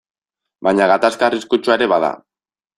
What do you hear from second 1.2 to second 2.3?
arriskutsua ere bada.